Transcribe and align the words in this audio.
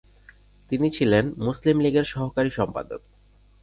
তিনি 0.71 0.87
ছিলেন 0.89 1.25
মুসলিম 1.37 1.77
লীগের 1.79 2.03
সহকারী 2.03 2.49
সম্পাদক। 2.49 3.01